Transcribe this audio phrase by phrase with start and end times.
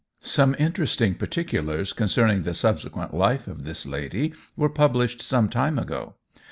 [0.23, 6.15] Some interesting particulars concerning the subsequent life of this lady were published some time ago.